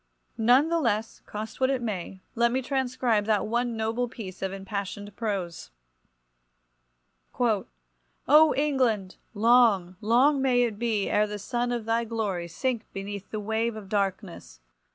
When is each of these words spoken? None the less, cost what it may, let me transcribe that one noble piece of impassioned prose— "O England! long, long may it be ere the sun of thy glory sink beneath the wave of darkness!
None 0.39 0.69
the 0.69 0.79
less, 0.79 1.19
cost 1.27 1.61
what 1.61 1.69
it 1.69 1.79
may, 1.79 2.21
let 2.33 2.51
me 2.51 2.63
transcribe 2.63 3.25
that 3.25 3.45
one 3.45 3.77
noble 3.77 4.09
piece 4.09 4.41
of 4.41 4.51
impassioned 4.51 5.15
prose— 5.15 5.69
"O 7.39 7.67
England! 8.57 9.17
long, 9.35 9.97
long 10.01 10.41
may 10.41 10.63
it 10.63 10.79
be 10.79 11.07
ere 11.07 11.27
the 11.27 11.37
sun 11.37 11.71
of 11.71 11.85
thy 11.85 12.03
glory 12.03 12.47
sink 12.47 12.91
beneath 12.93 13.29
the 13.29 13.39
wave 13.39 13.75
of 13.75 13.89
darkness! 13.89 14.59